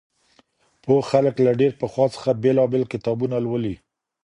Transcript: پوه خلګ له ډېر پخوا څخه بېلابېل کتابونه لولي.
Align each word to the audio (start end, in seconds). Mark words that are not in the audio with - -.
پوه 0.83 1.01
خلګ 1.09 1.35
له 1.45 1.51
ډېر 1.59 1.71
پخوا 1.81 2.05
څخه 2.15 2.39
بېلابېل 2.43 2.83
کتابونه 2.93 3.35
لولي. 3.45 3.75